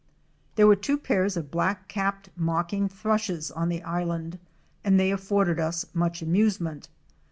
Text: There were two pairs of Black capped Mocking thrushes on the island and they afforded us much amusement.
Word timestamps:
There 0.55 0.65
were 0.65 0.75
two 0.75 0.97
pairs 0.97 1.37
of 1.37 1.51
Black 1.51 1.87
capped 1.87 2.29
Mocking 2.35 2.89
thrushes 2.89 3.51
on 3.51 3.69
the 3.69 3.83
island 3.83 4.39
and 4.83 4.99
they 4.99 5.11
afforded 5.11 5.59
us 5.59 5.85
much 5.93 6.23
amusement. 6.23 6.89